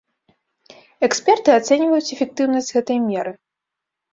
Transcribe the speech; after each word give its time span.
Эксперты 1.09 1.49
ацэньваюць 1.59 2.09
эфектыўнасць 2.17 2.73
гэтай 2.79 2.97
меры. 3.09 3.31